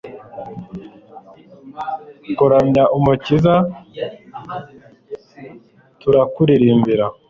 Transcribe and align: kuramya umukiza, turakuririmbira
kuramya 2.37 2.83
umukiza, 2.97 3.55
turakuririmbira 5.99 7.05